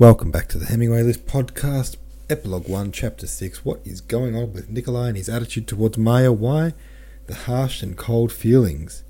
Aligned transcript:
Welcome 0.00 0.30
back 0.30 0.48
to 0.48 0.56
the 0.56 0.64
Hemingway 0.64 1.02
List 1.02 1.26
podcast, 1.26 1.98
epilogue 2.30 2.66
1, 2.66 2.90
chapter 2.90 3.26
6. 3.26 3.66
What 3.66 3.86
is 3.86 4.00
going 4.00 4.34
on 4.34 4.54
with 4.54 4.70
Nikolai 4.70 5.08
and 5.08 5.16
his 5.18 5.28
attitude 5.28 5.68
towards 5.68 5.98
Marya? 5.98 6.32
Why? 6.32 6.72
The 7.26 7.34
harsh 7.34 7.82
and 7.82 7.98
cold 7.98 8.32
feelings. 8.32 9.04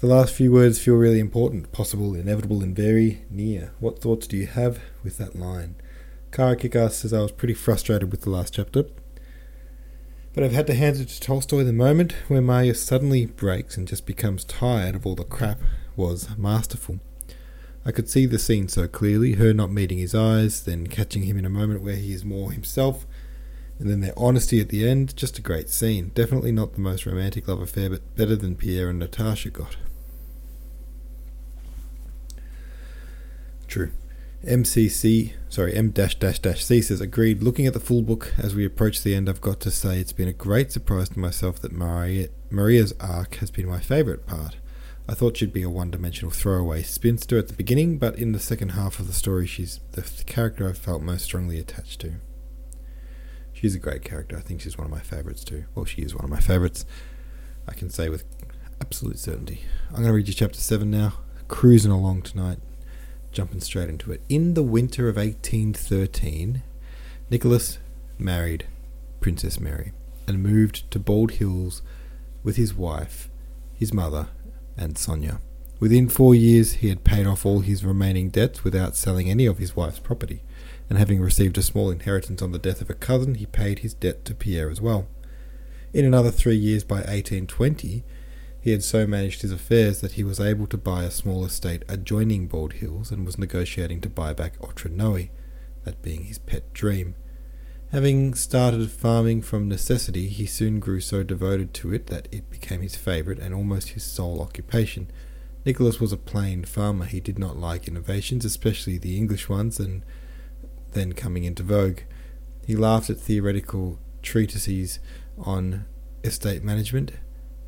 The 0.00 0.08
last 0.08 0.34
few 0.34 0.50
words 0.50 0.80
feel 0.82 0.96
really 0.96 1.20
important, 1.20 1.70
possible, 1.70 2.16
inevitable, 2.16 2.60
and 2.60 2.74
very 2.74 3.22
near. 3.30 3.72
What 3.78 4.00
thoughts 4.00 4.26
do 4.26 4.36
you 4.36 4.48
have 4.48 4.80
with 5.04 5.16
that 5.18 5.36
line? 5.36 5.76
Kara 6.32 6.56
Kickass 6.56 6.94
says 6.94 7.12
I 7.12 7.20
was 7.20 7.30
pretty 7.30 7.54
frustrated 7.54 8.10
with 8.10 8.22
the 8.22 8.30
last 8.30 8.54
chapter, 8.54 8.86
but 10.34 10.42
I've 10.42 10.50
had 10.50 10.66
to 10.66 10.74
hand 10.74 10.96
it 10.96 11.06
to 11.06 11.20
Tolstoy. 11.20 11.62
The 11.62 11.72
moment 11.72 12.14
where 12.26 12.42
Marya 12.42 12.74
suddenly 12.74 13.26
breaks 13.26 13.76
and 13.76 13.86
just 13.86 14.06
becomes 14.06 14.42
tired 14.42 14.96
of 14.96 15.06
all 15.06 15.14
the 15.14 15.22
crap 15.22 15.60
was 15.94 16.36
masterful. 16.36 16.98
I 17.84 17.92
could 17.92 18.08
see 18.08 18.26
the 18.26 18.38
scene 18.38 18.68
so 18.68 18.86
clearly 18.86 19.34
her 19.34 19.54
not 19.54 19.70
meeting 19.70 19.98
his 19.98 20.14
eyes, 20.14 20.62
then 20.62 20.86
catching 20.86 21.22
him 21.22 21.38
in 21.38 21.46
a 21.46 21.50
moment 21.50 21.82
where 21.82 21.96
he 21.96 22.12
is 22.12 22.24
more 22.24 22.52
himself, 22.52 23.06
and 23.78 23.88
then 23.88 24.00
their 24.00 24.12
honesty 24.16 24.60
at 24.60 24.68
the 24.68 24.86
end. 24.86 25.16
Just 25.16 25.38
a 25.38 25.42
great 25.42 25.70
scene. 25.70 26.10
Definitely 26.14 26.52
not 26.52 26.74
the 26.74 26.80
most 26.80 27.06
romantic 27.06 27.48
love 27.48 27.62
affair, 27.62 27.88
but 27.88 28.16
better 28.16 28.36
than 28.36 28.54
Pierre 28.54 28.90
and 28.90 28.98
Natasha 28.98 29.50
got. 29.50 29.76
True. 33.66 33.92
MCC, 34.44 35.34
sorry, 35.48 35.74
M 35.74 35.90
dash 35.90 36.18
dash 36.18 36.38
dash 36.38 36.64
C 36.64 36.82
says, 36.82 37.00
agreed. 37.00 37.42
Looking 37.42 37.66
at 37.66 37.72
the 37.72 37.80
full 37.80 38.02
book 38.02 38.34
as 38.36 38.54
we 38.54 38.64
approach 38.64 39.02
the 39.02 39.14
end, 39.14 39.28
I've 39.28 39.40
got 39.40 39.60
to 39.60 39.70
say 39.70 40.00
it's 40.00 40.12
been 40.12 40.28
a 40.28 40.32
great 40.32 40.72
surprise 40.72 41.08
to 41.10 41.18
myself 41.18 41.60
that 41.60 41.72
Maria, 41.72 42.28
Maria's 42.50 42.94
arc 43.00 43.36
has 43.36 43.50
been 43.50 43.68
my 43.68 43.80
favourite 43.80 44.26
part. 44.26 44.56
I 45.10 45.14
thought 45.14 45.36
she'd 45.36 45.52
be 45.52 45.64
a 45.64 45.68
one 45.68 45.90
dimensional 45.90 46.30
throwaway 46.30 46.84
spinster 46.84 47.36
at 47.36 47.48
the 47.48 47.54
beginning, 47.54 47.98
but 47.98 48.16
in 48.16 48.30
the 48.30 48.38
second 48.38 48.70
half 48.70 49.00
of 49.00 49.08
the 49.08 49.12
story, 49.12 49.44
she's 49.44 49.80
the 49.90 50.02
character 50.24 50.68
I've 50.68 50.78
felt 50.78 51.02
most 51.02 51.24
strongly 51.24 51.58
attached 51.58 52.00
to. 52.02 52.20
She's 53.52 53.74
a 53.74 53.80
great 53.80 54.04
character. 54.04 54.36
I 54.36 54.40
think 54.40 54.60
she's 54.60 54.78
one 54.78 54.84
of 54.84 54.92
my 54.92 55.00
favourites 55.00 55.42
too. 55.42 55.64
Well, 55.74 55.84
she 55.84 56.02
is 56.02 56.14
one 56.14 56.22
of 56.22 56.30
my 56.30 56.38
favourites. 56.38 56.86
I 57.66 57.72
can 57.72 57.90
say 57.90 58.08
with 58.08 58.24
absolute 58.80 59.18
certainty. 59.18 59.62
I'm 59.88 59.96
going 59.96 60.06
to 60.06 60.12
read 60.12 60.28
you 60.28 60.34
chapter 60.34 60.60
7 60.60 60.88
now. 60.88 61.14
Cruising 61.48 61.90
along 61.90 62.22
tonight, 62.22 62.60
jumping 63.32 63.60
straight 63.62 63.88
into 63.88 64.12
it. 64.12 64.22
In 64.28 64.54
the 64.54 64.62
winter 64.62 65.08
of 65.08 65.16
1813, 65.16 66.62
Nicholas 67.30 67.80
married 68.16 68.66
Princess 69.20 69.58
Mary 69.58 69.90
and 70.28 70.40
moved 70.40 70.88
to 70.92 71.00
Bald 71.00 71.32
Hills 71.32 71.82
with 72.44 72.54
his 72.54 72.74
wife, 72.74 73.28
his 73.74 73.92
mother, 73.92 74.28
and 74.80 74.98
Sonia. 74.98 75.40
Within 75.78 76.08
four 76.08 76.34
years, 76.34 76.74
he 76.74 76.88
had 76.88 77.04
paid 77.04 77.26
off 77.26 77.46
all 77.46 77.60
his 77.60 77.84
remaining 77.84 78.28
debts 78.28 78.64
without 78.64 78.96
selling 78.96 79.30
any 79.30 79.46
of 79.46 79.58
his 79.58 79.76
wife's 79.76 79.98
property, 79.98 80.42
and 80.88 80.98
having 80.98 81.20
received 81.20 81.56
a 81.56 81.62
small 81.62 81.90
inheritance 81.90 82.42
on 82.42 82.52
the 82.52 82.58
death 82.58 82.80
of 82.80 82.90
a 82.90 82.94
cousin, 82.94 83.36
he 83.36 83.46
paid 83.46 83.78
his 83.78 83.94
debt 83.94 84.24
to 84.24 84.34
Pierre 84.34 84.68
as 84.68 84.80
well. 84.80 85.06
In 85.92 86.04
another 86.04 86.30
three 86.30 86.56
years, 86.56 86.84
by 86.84 86.96
1820, 86.96 88.04
he 88.60 88.70
had 88.72 88.84
so 88.84 89.06
managed 89.06 89.42
his 89.42 89.52
affairs 89.52 90.00
that 90.00 90.12
he 90.12 90.24
was 90.24 90.38
able 90.38 90.66
to 90.66 90.76
buy 90.76 91.04
a 91.04 91.10
small 91.10 91.44
estate 91.44 91.82
adjoining 91.88 92.46
Bald 92.46 92.74
Hills 92.74 93.10
and 93.10 93.24
was 93.24 93.38
negotiating 93.38 94.00
to 94.02 94.10
buy 94.10 94.32
back 94.34 94.58
Otradnoe, 94.58 95.30
that 95.84 96.02
being 96.02 96.24
his 96.24 96.38
pet 96.38 96.72
dream. 96.74 97.14
Having 97.92 98.34
started 98.34 98.88
farming 98.88 99.42
from 99.42 99.68
necessity, 99.68 100.28
he 100.28 100.46
soon 100.46 100.78
grew 100.78 101.00
so 101.00 101.24
devoted 101.24 101.74
to 101.74 101.92
it 101.92 102.06
that 102.06 102.28
it 102.30 102.48
became 102.48 102.82
his 102.82 102.94
favourite 102.94 103.40
and 103.40 103.52
almost 103.52 103.90
his 103.90 104.04
sole 104.04 104.40
occupation. 104.40 105.10
Nicholas 105.66 105.98
was 105.98 106.12
a 106.12 106.16
plain 106.16 106.64
farmer. 106.64 107.04
He 107.04 107.18
did 107.18 107.36
not 107.36 107.56
like 107.56 107.88
innovations, 107.88 108.44
especially 108.44 108.96
the 108.96 109.16
English 109.16 109.48
ones, 109.48 109.80
and 109.80 110.04
then 110.92 111.14
coming 111.14 111.42
into 111.42 111.64
vogue. 111.64 112.02
He 112.64 112.76
laughed 112.76 113.10
at 113.10 113.18
theoretical 113.18 113.98
treatises 114.22 115.00
on 115.36 115.84
estate 116.22 116.62
management, 116.62 117.10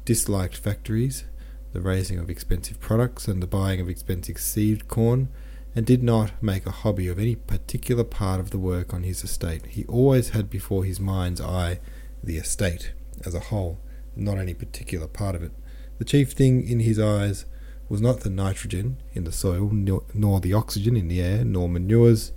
disliked 0.05 0.57
factories, 0.57 1.25
the 1.73 1.81
raising 1.81 2.21
of 2.21 2.31
expensive 2.31 2.79
products, 2.79 3.27
and 3.27 3.43
the 3.43 3.49
buying 3.49 3.81
of 3.81 3.89
expensive 3.89 4.39
seed 4.39 4.87
corn 4.87 5.31
and 5.75 5.87
did 5.87 6.03
not 6.03 6.43
make 6.43 6.67
a 6.67 6.71
hobby 6.71 7.09
of 7.09 7.19
any 7.19 7.35
particular 7.35 8.05
part 8.05 8.41
of 8.41 8.51
the 8.51 8.59
work 8.59 8.93
on 8.93 9.03
his 9.03 9.25
estate. 9.25 9.67
He 9.67 9.85
always 9.87 10.31
had 10.31 10.51
before 10.51 10.85
his 10.85 11.01
mind's 11.01 11.41
eye 11.41 11.81
the 12.23 12.37
estate 12.37 12.93
as 13.25 13.35
a 13.35 13.41
whole, 13.41 13.81
not 14.15 14.39
any 14.39 14.55
particular 14.55 15.07
part 15.07 15.35
of 15.35 15.43
it. 15.43 15.53
The 15.99 16.05
chief 16.05 16.33
thing 16.33 16.67
in 16.69 16.81
his 16.81 16.99
eyes 16.99 17.47
was 17.89 18.01
not 18.01 18.21
the 18.21 18.31
nitrogen 18.31 18.99
in 19.13 19.25
the 19.25 19.33
soil, 19.33 19.71
nor 19.73 20.41
the 20.41 20.53
oxygen 20.53 20.97
in 20.97 21.09
the 21.09 21.21
air, 21.21 21.45
nor 21.45 21.69
manures, 21.69 22.33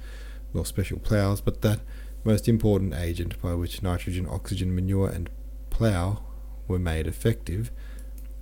nor 0.53 0.65
special 0.65 0.99
ploughs, 0.99 1.41
but 1.41 1.61
that 1.61 1.79
most 2.23 2.47
important 2.47 2.93
agent 2.93 3.41
by 3.41 3.53
which 3.53 3.83
nitrogen, 3.83 4.27
oxygen, 4.29 4.73
manure, 4.73 5.09
and 5.09 5.29
plough 5.69 6.23
were 6.67 6.79
made 6.79 7.05
effective 7.07 7.71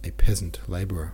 a 0.04 0.12
peasant 0.12 0.60
labourer. 0.68 1.14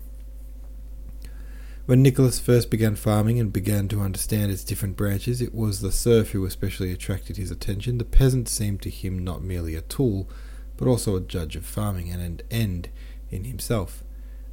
When 1.90 2.04
Nicholas 2.04 2.40
first 2.40 2.70
began 2.70 2.96
farming 2.96 3.40
and 3.40 3.52
began 3.52 3.88
to 3.88 4.02
understand 4.02 4.52
its 4.52 4.64
different 4.64 4.96
branches, 4.96 5.42
it 5.42 5.56
was 5.56 5.82
the 5.82 5.92
serf 5.92 6.30
who 6.30 6.46
especially 6.46 6.92
attracted 6.92 7.36
his 7.36 7.50
attention. 7.50 7.98
The 7.98 8.06
peasant 8.06 8.48
seemed 8.48 8.84
to 8.84 8.92
him 8.92 9.18
not 9.18 9.42
merely 9.42 9.74
a 9.74 9.82
tool, 9.82 10.30
but 10.78 10.88
also 10.88 11.16
a 11.16 11.20
judge 11.20 11.56
of 11.56 11.66
farming 11.66 12.12
and 12.12 12.22
an 12.22 12.42
end 12.52 12.90
in 13.32 13.46
himself. 13.46 14.04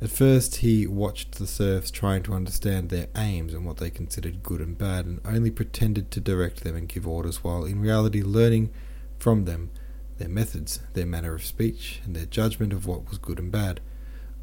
At 0.01 0.09
first, 0.09 0.57
he 0.57 0.87
watched 0.87 1.33
the 1.33 1.47
serfs 1.47 1.91
trying 1.91 2.23
to 2.23 2.33
understand 2.33 2.89
their 2.89 3.09
aims 3.15 3.53
and 3.53 3.67
what 3.67 3.77
they 3.77 3.91
considered 3.91 4.43
good 4.43 4.63
and 4.63 4.79
bad, 4.79 5.05
and 5.05 5.21
only 5.27 5.51
pretended 5.51 6.11
to 6.13 6.21
direct 6.21 6.65
them 6.65 6.75
and 6.75 6.89
give 6.89 7.07
orders, 7.07 7.45
while 7.45 7.67
in 7.67 7.83
reality 7.83 8.23
learning 8.23 8.71
from 9.19 9.45
them 9.45 9.69
their 10.17 10.31
methods, 10.31 10.81
their 10.95 11.05
manner 11.05 11.35
of 11.35 11.45
speech, 11.45 12.01
and 12.03 12.17
their 12.17 12.25
judgment 12.25 12.73
of 12.73 12.87
what 12.87 13.11
was 13.11 13.19
good 13.19 13.39
and 13.39 13.53
bad. 13.53 13.83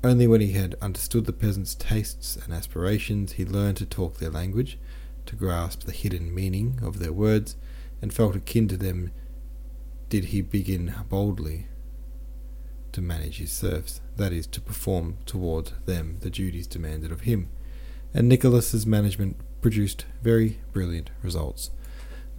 Only 0.04 0.28
when 0.28 0.42
he 0.42 0.52
had 0.52 0.76
understood 0.82 1.26
the 1.26 1.32
peasants' 1.32 1.76
tastes 1.76 2.36
and 2.36 2.54
aspirations, 2.54 3.34
he 3.34 3.46
learned 3.46 3.78
to 3.78 3.86
talk 3.86 4.18
their 4.18 4.30
language, 4.30 4.78
to 5.28 5.36
grasp 5.36 5.84
the 5.84 5.94
hidden 5.94 6.36
meaning 6.36 6.80
of 6.84 7.00
their 7.00 7.14
words, 7.14 7.56
and 8.02 8.14
felt 8.14 8.36
akin 8.36 8.68
to 8.68 8.76
them 8.76 9.12
did 10.10 10.26
he 10.26 10.42
begin 10.42 10.94
boldly 11.08 11.68
to 12.92 13.02
manage 13.02 13.38
his 13.38 13.52
serfs, 13.52 14.02
that 14.18 14.34
is, 14.34 14.46
to 14.48 14.62
perform 14.62 15.18
toward 15.26 15.72
them 15.86 16.18
the 16.20 16.30
duties 16.30 16.68
demanded 16.68 17.12
of 17.12 17.22
him. 17.22 17.50
And 18.14 18.28
Nicholas's 18.28 18.86
management 18.86 19.38
produced 19.62 20.06
very 20.22 20.60
brilliant 20.74 21.10
results. 21.24 21.72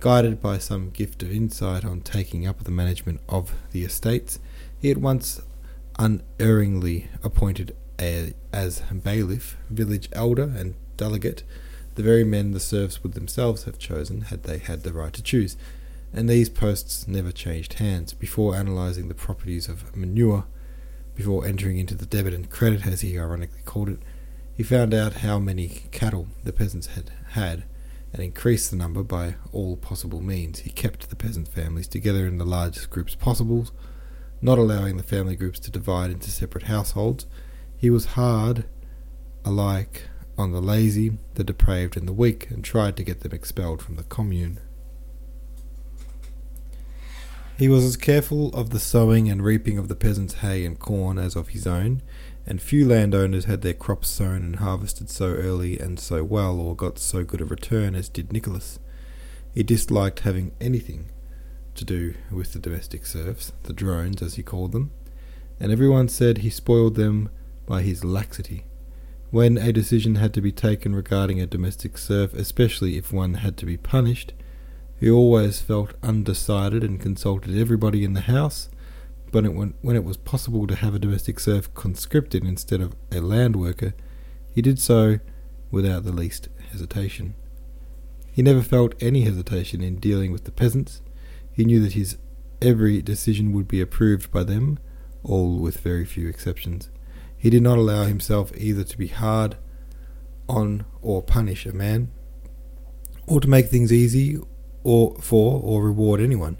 Guided 0.00 0.40
by 0.40 0.58
some 0.58 0.90
gift 0.90 1.22
of 1.22 1.32
insight 1.32 1.84
on 1.84 2.02
taking 2.02 2.46
up 2.46 2.62
the 2.62 2.70
management 2.70 3.20
of 3.28 3.54
the 3.72 3.84
estates, 3.84 4.38
he 4.78 4.90
at 4.90 4.98
once 4.98 5.40
unerringly 5.98 7.08
appointed 7.22 7.74
a, 8.00 8.34
as 8.52 8.80
bailiff, 8.80 9.56
village 9.70 10.08
elder, 10.12 10.52
and 10.56 10.74
delegate, 10.96 11.42
the 11.94 12.02
very 12.02 12.24
men 12.24 12.50
the 12.50 12.60
serfs 12.60 13.02
would 13.02 13.12
themselves 13.12 13.64
have 13.64 13.78
chosen 13.78 14.22
had 14.22 14.42
they 14.42 14.58
had 14.58 14.82
the 14.82 14.92
right 14.92 15.12
to 15.12 15.22
choose, 15.22 15.56
and 16.12 16.28
these 16.28 16.48
posts 16.48 17.06
never 17.06 17.32
changed 17.32 17.74
hands. 17.74 18.14
Before 18.14 18.54
analysing 18.56 19.08
the 19.08 19.14
properties 19.14 19.68
of 19.68 19.96
manure, 19.96 20.44
before 21.14 21.46
entering 21.46 21.78
into 21.78 21.94
the 21.94 22.06
debit 22.06 22.34
and 22.34 22.50
credit, 22.50 22.86
as 22.86 23.02
he 23.02 23.18
ironically 23.18 23.62
called 23.64 23.88
it, 23.88 24.00
he 24.56 24.62
found 24.62 24.94
out 24.94 25.14
how 25.14 25.38
many 25.38 25.68
cattle 25.90 26.28
the 26.42 26.52
peasants 26.52 26.88
had 26.88 27.10
had, 27.30 27.64
and 28.12 28.22
increased 28.22 28.70
the 28.70 28.76
number 28.76 29.02
by 29.02 29.34
all 29.52 29.76
possible 29.76 30.20
means. 30.20 30.60
He 30.60 30.70
kept 30.70 31.10
the 31.10 31.16
peasant 31.16 31.48
families 31.48 31.88
together 31.88 32.26
in 32.26 32.38
the 32.38 32.44
largest 32.44 32.90
groups 32.90 33.14
possible, 33.14 33.68
not 34.44 34.58
allowing 34.58 34.98
the 34.98 35.02
family 35.02 35.34
groups 35.34 35.58
to 35.58 35.70
divide 35.70 36.10
into 36.10 36.30
separate 36.30 36.64
households. 36.64 37.24
He 37.78 37.88
was 37.88 38.04
hard 38.04 38.66
alike 39.42 40.02
on 40.36 40.52
the 40.52 40.60
lazy, 40.60 41.16
the 41.32 41.42
depraved, 41.42 41.96
and 41.96 42.06
the 42.06 42.12
weak, 42.12 42.50
and 42.50 42.62
tried 42.62 42.94
to 42.98 43.02
get 43.02 43.20
them 43.20 43.32
expelled 43.32 43.80
from 43.80 43.96
the 43.96 44.02
commune. 44.02 44.60
He 47.56 47.70
was 47.70 47.84
as 47.84 47.96
careful 47.96 48.48
of 48.48 48.68
the 48.68 48.78
sowing 48.78 49.30
and 49.30 49.42
reaping 49.42 49.78
of 49.78 49.88
the 49.88 49.96
peasants' 49.96 50.34
hay 50.34 50.66
and 50.66 50.78
corn 50.78 51.18
as 51.18 51.36
of 51.36 51.48
his 51.48 51.66
own, 51.66 52.02
and 52.46 52.60
few 52.60 52.86
landowners 52.86 53.46
had 53.46 53.62
their 53.62 53.72
crops 53.72 54.08
sown 54.08 54.42
and 54.42 54.56
harvested 54.56 55.08
so 55.08 55.28
early 55.28 55.78
and 55.78 55.98
so 55.98 56.22
well, 56.22 56.60
or 56.60 56.76
got 56.76 56.98
so 56.98 57.24
good 57.24 57.40
a 57.40 57.46
return 57.46 57.94
as 57.94 58.10
did 58.10 58.30
Nicholas. 58.30 58.78
He 59.54 59.62
disliked 59.62 60.20
having 60.20 60.52
anything 60.60 61.08
to 61.74 61.84
do 61.84 62.14
with 62.30 62.52
the 62.52 62.58
domestic 62.58 63.06
serfs, 63.06 63.52
the 63.64 63.72
drones 63.72 64.22
as 64.22 64.34
he 64.34 64.42
called 64.42 64.72
them, 64.72 64.90
and 65.58 65.72
everyone 65.72 66.08
said 66.08 66.38
he 66.38 66.50
spoiled 66.50 66.94
them 66.94 67.28
by 67.66 67.82
his 67.82 68.04
laxity. 68.04 68.64
When 69.30 69.58
a 69.58 69.72
decision 69.72 70.14
had 70.16 70.32
to 70.34 70.40
be 70.40 70.52
taken 70.52 70.94
regarding 70.94 71.40
a 71.40 71.46
domestic 71.46 71.98
serf, 71.98 72.34
especially 72.34 72.96
if 72.96 73.12
one 73.12 73.34
had 73.34 73.56
to 73.58 73.66
be 73.66 73.76
punished, 73.76 74.32
he 75.00 75.10
always 75.10 75.60
felt 75.60 75.94
undecided 76.02 76.84
and 76.84 77.00
consulted 77.00 77.58
everybody 77.58 78.04
in 78.04 78.12
the 78.12 78.22
house. 78.22 78.68
But 79.32 79.48
when 79.48 79.96
it 79.96 80.04
was 80.04 80.16
possible 80.16 80.68
to 80.68 80.76
have 80.76 80.94
a 80.94 81.00
domestic 81.00 81.40
serf 81.40 81.72
conscripted 81.74 82.44
instead 82.44 82.80
of 82.80 82.94
a 83.10 83.20
land 83.20 83.56
worker, 83.56 83.94
he 84.54 84.62
did 84.62 84.78
so 84.78 85.18
without 85.72 86.04
the 86.04 86.12
least 86.12 86.48
hesitation. 86.70 87.34
He 88.30 88.42
never 88.42 88.62
felt 88.62 88.94
any 89.00 89.22
hesitation 89.22 89.82
in 89.82 89.96
dealing 89.96 90.30
with 90.30 90.44
the 90.44 90.52
peasants. 90.52 91.02
He 91.54 91.64
knew 91.64 91.80
that 91.80 91.92
his 91.92 92.18
every 92.60 93.00
decision 93.00 93.52
would 93.52 93.68
be 93.68 93.80
approved 93.80 94.30
by 94.32 94.42
them, 94.42 94.78
all 95.22 95.58
with 95.58 95.78
very 95.78 96.04
few 96.04 96.28
exceptions. 96.28 96.90
He 97.36 97.48
did 97.48 97.62
not 97.62 97.78
allow 97.78 98.04
himself 98.04 98.52
either 98.56 98.84
to 98.84 98.98
be 98.98 99.06
hard 99.06 99.56
on 100.48 100.84
or 101.00 101.22
punish 101.22 101.64
a 101.64 101.72
man, 101.72 102.10
or 103.26 103.40
to 103.40 103.48
make 103.48 103.68
things 103.68 103.92
easy 103.92 104.38
or 104.82 105.16
for 105.20 105.60
or 105.62 105.84
reward 105.84 106.20
anyone, 106.20 106.58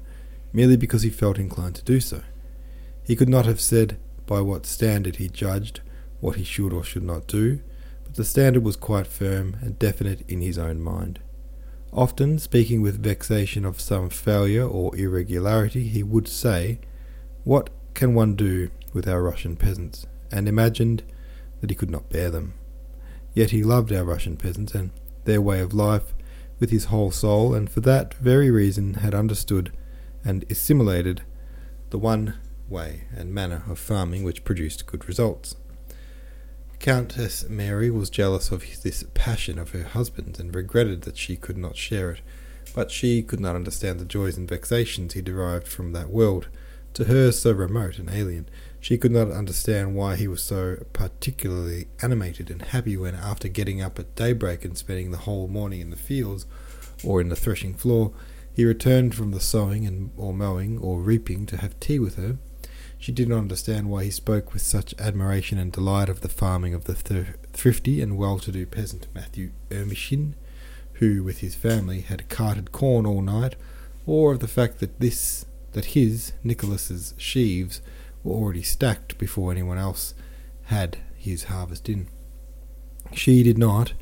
merely 0.53 0.77
because 0.77 1.03
he 1.03 1.11
felt 1.11 1.39
inclined 1.39 1.75
to 1.75 1.85
do 1.85 2.01
so. 2.01 2.23
He 3.03 3.17
could 3.17 3.29
not 3.29 3.47
have 3.47 3.61
said 3.61 3.99
by 4.27 4.41
what 4.41 4.65
standard 4.65 5.17
he 5.17 5.29
judged 5.29 5.81
what 6.21 6.37
he 6.37 6.45
should 6.45 6.73
or 6.73 6.85
should 6.85 7.03
not 7.03 7.27
do, 7.27 7.61
but 8.05 8.15
the 8.15 8.25
standard 8.25 8.63
was 8.63 8.77
quite 8.77 9.07
firm 9.07 9.57
and 9.61 9.79
definite 9.79 10.23
in 10.29 10.41
his 10.41 10.57
own 10.57 10.81
mind. 10.81 11.21
Often, 11.95 12.41
speaking 12.41 12.83
with 12.83 13.01
vexation 13.01 13.65
of 13.65 13.81
some 13.81 14.11
failure 14.11 14.67
or 14.67 14.97
irregularity, 14.97 15.87
he 15.87 16.03
would 16.03 16.27
say, 16.27 16.81
What 17.45 17.71
can 17.95 18.15
one 18.15 18.35
do 18.35 18.71
with 18.93 19.07
our 19.07 19.23
Russian 19.23 19.55
peasants? 19.55 20.05
and 20.33 20.49
imagined 20.49 21.05
that 21.61 21.71
he 21.71 21.77
could 21.77 21.91
not 21.91 22.11
bear 22.11 22.29
them. 22.29 22.55
Yet 23.35 23.51
he 23.51 23.63
loved 23.63 23.93
our 23.93 24.03
Russian 24.03 24.37
peasants 24.37 24.75
and 24.75 24.91
their 25.25 25.41
way 25.41 25.61
of 25.61 25.73
life 25.73 26.13
with 26.59 26.71
his 26.71 26.87
whole 26.87 27.13
soul, 27.13 27.55
and 27.55 27.71
for 27.71 27.81
that 27.83 28.15
very 28.15 28.51
reason 28.51 28.95
had 28.95 29.15
understood 29.15 29.73
and 30.25 30.45
assimilated 30.51 31.23
the 31.91 31.99
one 31.99 32.35
way 32.69 33.05
and 33.17 33.33
manner 33.33 33.63
of 33.69 33.79
farming 33.79 34.25
which 34.25 34.43
produced 34.43 34.87
good 34.87 35.07
results. 35.07 35.55
Countess 36.85 37.49
Mary 37.49 37.91
was 37.91 38.11
jealous 38.11 38.53
of 38.53 38.63
this 38.83 39.07
passion 39.15 39.59
of 39.59 39.71
her 39.71 39.85
husband 39.85 40.39
and 40.39 40.55
regretted 40.55 41.01
that 41.05 41.17
she 41.17 41.35
could 41.35 41.57
not 41.57 41.79
share 41.79 42.11
it, 42.11 42.21
but 42.75 42.91
she 42.91 43.23
could 43.23 43.41
not 43.41 43.57
understand 43.57 43.99
the 43.99 44.05
joys 44.05 44.37
and 44.37 44.47
vexations 44.47 45.15
he 45.15 45.23
derived 45.23 45.67
from 45.67 45.93
that 45.95 46.11
world, 46.11 46.49
to 46.93 47.05
her 47.05 47.33
so 47.33 47.53
remote 47.53 47.99
and 47.99 48.11
alien. 48.11 48.51
She 48.81 48.99
could 48.99 49.13
not 49.13 49.31
understand 49.31 49.95
why 49.95 50.17
he 50.17 50.29
was 50.29 50.43
so 50.43 50.85
particularly 50.93 51.89
animated 52.03 52.51
and 52.51 52.61
happy 52.61 52.99
when, 52.99 53.15
after 53.15 53.49
getting 53.49 53.81
up 53.81 53.99
at 53.99 54.15
daybreak 54.15 54.63
and 54.63 54.77
spending 54.77 55.11
the 55.11 55.17
whole 55.25 55.49
morning 55.49 55.81
in 55.81 55.89
the 55.89 55.97
fields 55.97 56.45
or 57.03 57.19
in 57.19 57.31
the 57.31 57.35
threshing 57.35 57.73
floor, 57.73 58.13
he 58.53 58.67
returned 58.67 59.15
from 59.15 59.31
the 59.31 59.41
sowing 59.41 59.87
and 59.87 60.11
or 60.19 60.35
mowing 60.35 60.77
or 60.77 61.01
reaping 61.01 61.47
to 61.47 61.57
have 61.57 61.81
tea 61.81 61.99
with 61.99 62.17
her. 62.17 62.37
She 63.05 63.13
did 63.13 63.29
not 63.29 63.37
understand 63.37 63.91
why 63.91 64.05
he 64.05 64.11
spoke 64.11 64.55
with 64.55 64.63
such 64.63 64.95
admiration 64.99 65.59
and 65.59 65.71
delight 65.71 66.09
of 66.09 66.23
the 66.23 66.29
farming 66.31 66.73
of 66.73 66.85
the 66.85 66.95
th- 66.95 67.37
thrifty 67.53 68.01
and 68.01 68.17
well-to-do 68.17 68.65
peasant 68.65 69.09
Matthew 69.15 69.51
Ermishin, 69.69 70.33
who, 70.95 71.23
with 71.23 71.41
his 71.41 71.55
family, 71.55 72.01
had 72.01 72.31
carted 72.31 72.73
corn 72.73 73.05
all 73.05 73.21
night, 73.21 73.57
or 74.07 74.33
of 74.33 74.41
the 74.41 74.49
fact 74.49 74.81
that 74.81 75.01
this 75.01 75.45
that 75.73 75.93
his 75.93 76.33
Nicholas's 76.43 77.13
sheaves 77.19 77.83
were 78.23 78.33
already 78.33 78.63
stacked 78.63 79.19
before 79.19 79.53
anyone 79.53 79.77
else 79.77 80.15
had 80.69 80.97
his 81.15 81.45
harvest 81.45 81.91
in. 81.91 82.09
She 83.13 83.43
did 83.43 83.59
not 83.59 83.93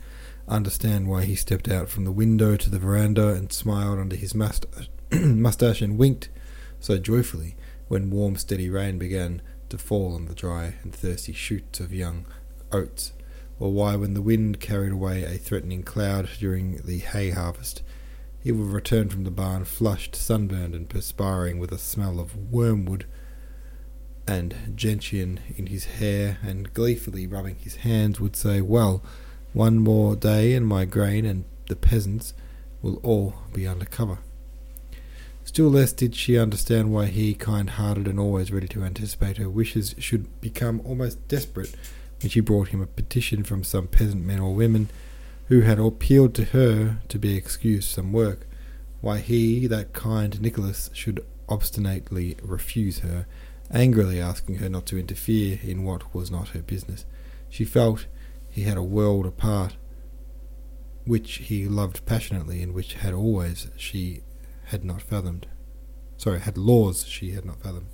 understand 0.47 1.09
why 1.09 1.25
he 1.25 1.35
stepped 1.35 1.69
out 1.69 1.89
from 1.89 2.05
the 2.05 2.13
window 2.13 2.57
to 2.57 2.71
the 2.71 2.79
veranda 2.79 3.31
and 3.31 3.53
smiled 3.53 3.99
under 3.99 4.15
his 4.15 4.33
moustache 4.33 5.81
and 5.83 5.99
winked 5.99 6.29
so 6.79 6.99
joyfully 6.99 7.57
when 7.93 8.09
warm, 8.09 8.37
steady 8.37 8.71
rain 8.71 8.97
began 8.97 9.43
to 9.69 9.77
fall 9.77 10.15
on 10.15 10.25
the 10.25 10.35
dry 10.35 10.77
and 10.83 10.95
thirsty 10.95 11.35
shoots 11.35 11.79
of 11.79 11.93
young 11.93 12.25
oats, 12.73 13.13
or 13.61 13.71
why, 13.71 13.95
when 13.95 14.15
the 14.15 14.23
wind 14.23 14.59
carried 14.59 14.93
away 14.93 15.23
a 15.25 15.37
threatening 15.37 15.83
cloud 15.83 16.27
during 16.39 16.79
the 16.87 17.01
hay 17.01 17.29
harvest, 17.29 17.83
he 18.43 18.51
would 18.51 18.73
return 18.73 19.11
from 19.11 19.25
the 19.25 19.31
barn 19.31 19.67
flushed, 19.67 20.17
sunburned, 20.17 20.75
and 20.75 20.89
perspiring 20.89 21.59
with 21.59 21.71
a 21.71 21.77
smell 21.77 22.19
of 22.19 22.51
wormwood 22.51 23.05
and 24.27 24.73
gentian 24.75 25.41
in 25.59 25.67
his 25.67 25.85
hair, 25.85 26.39
and 26.43 26.73
gleefully 26.73 27.27
rubbing 27.27 27.57
his 27.57 27.77
hands, 27.77 28.19
would 28.19 28.37
say, 28.37 28.63
Well, 28.63 29.03
one 29.53 29.79
more 29.79 30.17
day 30.17 30.55
and 30.55 30.67
my 30.67 30.87
grain 30.87 31.27
and 31.27 31.45
the 31.69 31.77
peasants 31.77 32.33
will 32.81 32.97
all 33.03 33.35
be 33.53 33.67
under 33.67 33.85
cover. 33.85 34.21
Still 35.45 35.69
less 35.69 35.93
did 35.93 36.15
she 36.15 36.39
understand 36.39 36.93
why 36.93 37.07
he, 37.07 37.35
kind 37.35 37.71
hearted 37.71 38.07
and 38.07 38.19
always 38.19 38.53
ready 38.53 38.69
to 38.69 38.85
anticipate 38.85 39.37
her 39.39 39.51
wishes, 39.51 39.95
should 39.99 40.41
become 40.41 40.81
almost 40.85 41.27
desperate 41.29 41.75
when 42.21 42.31
she 42.31 42.41
brought 42.41 42.69
him 42.69 42.81
a 42.81 42.87
petition 42.87 43.43
from 43.43 43.65
some 43.65 43.89
peasant 43.89 44.25
men 44.25 44.39
or 44.39 44.55
women 44.55 44.89
who 45.47 45.63
had 45.63 45.79
appealed 45.79 46.35
to 46.35 46.45
her 46.47 46.99
to 47.09 47.19
be 47.19 47.37
excused 47.37 47.89
some 47.89 48.13
work, 48.13 48.47
why 49.01 49.19
he, 49.19 49.67
that 49.67 49.93
kind 49.93 50.41
Nicholas, 50.41 50.89
should 50.95 51.25
obstinately 51.49 52.37
refuse 52.43 53.01
her, 53.01 53.27
angrily 53.71 54.21
asking 54.21 54.57
her 54.57 54.69
not 54.69 54.87
to 54.87 54.99
interfere 54.99 55.59
in 55.63 55.83
what 55.83 56.15
was 56.15 56.31
not 56.31 56.51
her 56.51 56.63
business. 56.63 57.05
She 57.51 57.65
felt 57.65 58.07
he 58.49 58.63
had 58.63 58.77
a 58.77 58.83
world 58.83 59.27
apart, 59.27 59.77
which 61.05 61.35
he 61.39 61.67
loved 61.67 62.07
passionately, 62.07 62.63
and 62.63 62.73
which 62.73 62.95
had 62.95 63.13
always 63.13 63.69
she 63.77 64.23
had 64.73 64.85
not 64.85 65.03
fathomed. 65.03 65.47
Sorry, 66.17 66.41
had 66.41 66.59
laws 66.59 67.07
she 67.07 67.31
had 67.31 67.45
not 67.45 67.61
fathomed. 67.61 67.87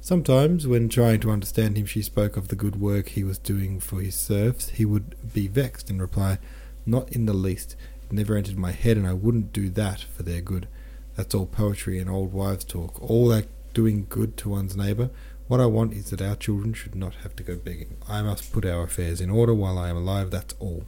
Sometimes, 0.00 0.66
when 0.66 0.88
trying 0.88 1.20
to 1.20 1.30
understand 1.30 1.76
him, 1.76 1.86
she 1.86 2.02
spoke 2.02 2.36
of 2.36 2.48
the 2.48 2.56
good 2.56 2.80
work 2.80 3.10
he 3.10 3.24
was 3.24 3.38
doing 3.38 3.78
for 3.78 4.00
his 4.00 4.14
serfs. 4.14 4.70
He 4.70 4.84
would 4.84 5.14
be 5.32 5.48
vexed 5.48 5.90
and 5.90 6.00
reply, 6.00 6.38
Not 6.84 7.12
in 7.12 7.26
the 7.26 7.34
least. 7.34 7.76
It 8.04 8.12
never 8.12 8.36
entered 8.36 8.56
my 8.56 8.72
head, 8.72 8.96
and 8.96 9.06
I 9.06 9.12
wouldn't 9.12 9.52
do 9.52 9.68
that 9.70 10.00
for 10.00 10.22
their 10.22 10.40
good. 10.40 10.66
That's 11.14 11.34
all 11.34 11.46
poetry 11.46 11.98
and 11.98 12.08
old 12.08 12.32
wives' 12.32 12.64
talk. 12.64 13.02
All 13.02 13.28
that 13.28 13.46
doing 13.74 14.06
good 14.08 14.36
to 14.38 14.48
one's 14.48 14.76
neighbour. 14.76 15.10
What 15.48 15.60
I 15.60 15.66
want 15.66 15.92
is 15.92 16.10
that 16.10 16.22
our 16.22 16.36
children 16.36 16.72
should 16.72 16.94
not 16.94 17.16
have 17.16 17.36
to 17.36 17.42
go 17.42 17.56
begging. 17.56 17.96
I 18.08 18.22
must 18.22 18.52
put 18.52 18.64
our 18.64 18.84
affairs 18.84 19.20
in 19.20 19.30
order 19.30 19.54
while 19.54 19.78
I 19.78 19.90
am 19.90 19.96
alive, 19.96 20.30
that's 20.30 20.54
all. 20.58 20.84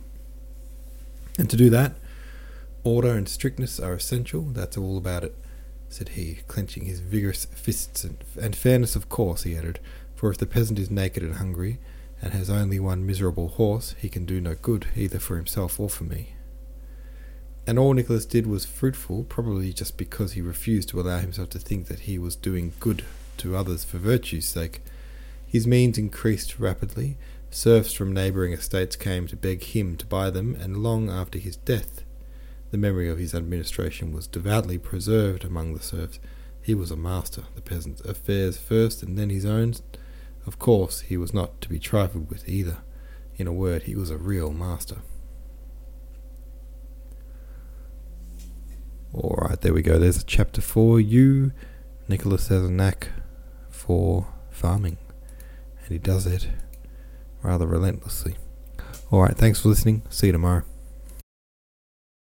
And 1.38 1.50
to 1.50 1.56
do 1.56 1.70
that, 1.70 1.96
order 2.88 3.10
and 3.10 3.28
strictness 3.28 3.78
are 3.78 3.94
essential, 3.94 4.42
that's 4.42 4.78
all 4.78 4.96
about 4.96 5.24
it, 5.24 5.34
said 5.88 6.10
he, 6.10 6.38
clenching 6.48 6.86
his 6.86 7.00
vigorous 7.00 7.44
fists. 7.44 8.04
And, 8.04 8.18
and 8.40 8.56
fairness, 8.56 8.96
of 8.96 9.08
course, 9.08 9.42
he 9.42 9.56
added, 9.56 9.78
for 10.14 10.30
if 10.30 10.38
the 10.38 10.46
peasant 10.46 10.78
is 10.78 10.90
naked 10.90 11.22
and 11.22 11.34
hungry, 11.34 11.78
and 12.20 12.32
has 12.32 12.50
only 12.50 12.80
one 12.80 13.06
miserable 13.06 13.48
horse, 13.48 13.94
he 13.98 14.08
can 14.08 14.24
do 14.24 14.40
no 14.40 14.54
good, 14.54 14.86
either 14.96 15.18
for 15.18 15.36
himself 15.36 15.78
or 15.78 15.88
for 15.88 16.04
me. 16.04 16.34
And 17.66 17.78
all 17.78 17.92
Nicholas 17.92 18.24
did 18.24 18.46
was 18.46 18.64
fruitful, 18.64 19.24
probably 19.24 19.72
just 19.72 19.98
because 19.98 20.32
he 20.32 20.40
refused 20.40 20.88
to 20.88 21.00
allow 21.00 21.18
himself 21.18 21.50
to 21.50 21.58
think 21.58 21.86
that 21.88 22.00
he 22.00 22.18
was 22.18 22.34
doing 22.34 22.72
good 22.80 23.04
to 23.36 23.54
others 23.54 23.84
for 23.84 23.98
virtue's 23.98 24.46
sake. 24.46 24.80
His 25.46 25.66
means 25.66 25.98
increased 25.98 26.58
rapidly. 26.58 27.18
Serfs 27.50 27.92
from 27.92 28.12
neighbouring 28.12 28.52
estates 28.52 28.96
came 28.96 29.26
to 29.26 29.36
beg 29.36 29.62
him 29.62 29.96
to 29.98 30.06
buy 30.06 30.30
them, 30.30 30.56
and 30.58 30.82
long 30.82 31.10
after 31.10 31.38
his 31.38 31.56
death, 31.56 32.04
the 32.70 32.78
memory 32.78 33.08
of 33.08 33.18
his 33.18 33.34
administration 33.34 34.12
was 34.12 34.26
devoutly 34.26 34.78
preserved 34.78 35.44
among 35.44 35.74
the 35.74 35.82
serfs. 35.82 36.18
He 36.62 36.74
was 36.74 36.90
a 36.90 36.96
master, 36.96 37.44
the 37.54 37.62
peasants' 37.62 38.02
affairs 38.02 38.58
first 38.58 39.02
and 39.02 39.18
then 39.18 39.30
his 39.30 39.46
own. 39.46 39.74
Of 40.46 40.58
course, 40.58 41.00
he 41.00 41.16
was 41.16 41.32
not 41.32 41.60
to 41.62 41.68
be 41.68 41.78
trifled 41.78 42.30
with 42.30 42.48
either. 42.48 42.78
In 43.36 43.46
a 43.46 43.52
word, 43.52 43.84
he 43.84 43.94
was 43.94 44.10
a 44.10 44.18
real 44.18 44.52
master. 44.52 44.98
Alright, 49.14 49.62
there 49.62 49.72
we 49.72 49.82
go. 49.82 49.98
There's 49.98 50.20
a 50.20 50.24
chapter 50.24 50.60
for 50.60 51.00
you. 51.00 51.52
Nicholas 52.08 52.48
has 52.48 52.64
a 52.64 52.70
knack 52.70 53.08
for 53.70 54.26
farming, 54.50 54.98
and 55.82 55.88
he 55.88 55.98
does 55.98 56.26
it 56.26 56.48
rather 57.42 57.66
relentlessly. 57.66 58.36
Alright, 59.10 59.36
thanks 59.36 59.60
for 59.60 59.68
listening. 59.68 60.02
See 60.10 60.26
you 60.26 60.32
tomorrow. 60.32 60.67